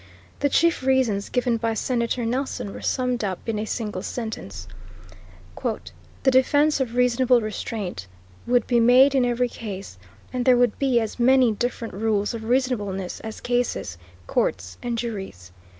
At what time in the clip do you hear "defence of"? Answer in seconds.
6.31-6.95